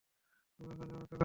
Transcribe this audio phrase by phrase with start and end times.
[0.59, 1.19] তুমি ওখানেই অপেক্ষা করো।